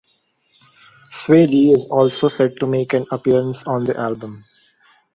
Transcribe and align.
Swae 1.11 1.45
Lee 1.47 1.69
is 1.73 1.85
also 1.85 2.27
set 2.27 2.55
to 2.59 2.65
make 2.65 2.93
an 2.93 3.05
appearance 3.11 3.61
on 3.67 3.83
the 3.83 3.95
album. 3.95 4.45